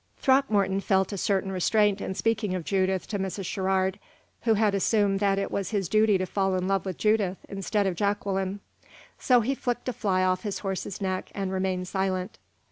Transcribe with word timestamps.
Throckmorton 0.17 0.79
felt 0.79 1.13
a 1.13 1.17
certain 1.19 1.51
restraint 1.51 2.01
in 2.01 2.15
speaking 2.15 2.55
of 2.55 2.63
Judith 2.65 3.07
to 3.09 3.19
Mrs. 3.19 3.45
Sherrard, 3.45 3.99
who 4.45 4.55
had 4.55 4.73
assumed 4.73 5.19
that 5.19 5.37
it 5.37 5.51
was 5.51 5.69
his 5.69 5.87
duty 5.87 6.17
to 6.17 6.25
fall 6.25 6.55
in 6.55 6.67
love 6.67 6.87
with 6.87 6.97
Judith 6.97 7.37
instead 7.47 7.85
of 7.85 7.93
Jacqueline. 7.93 8.61
So 9.19 9.41
he 9.41 9.53
flicked 9.53 9.87
a 9.89 9.93
fly 9.93 10.23
off 10.23 10.41
his 10.41 10.57
horse's 10.65 11.01
neck 11.01 11.29
and 11.35 11.51
remained 11.51 11.87
silent. 11.87 12.39